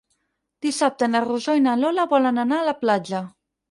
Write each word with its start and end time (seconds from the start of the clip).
Dissabte 0.67 1.11
na 1.13 1.23
Rosó 1.27 1.57
i 1.61 1.65
na 1.69 1.79
Lola 1.85 2.09
volen 2.17 2.47
anar 2.49 2.63
a 2.63 2.69
la 2.75 2.79
platja. 2.85 3.27